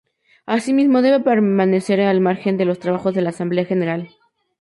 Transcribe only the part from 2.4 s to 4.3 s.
de los trabajos de la Asamblea General.